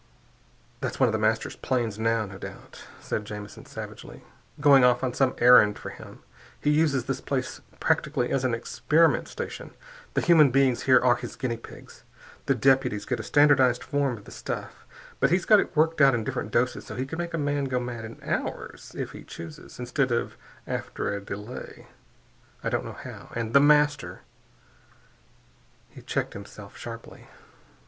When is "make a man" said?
17.19-17.65